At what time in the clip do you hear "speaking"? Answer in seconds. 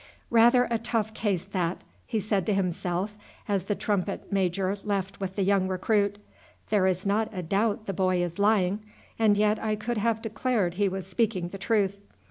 11.05-11.49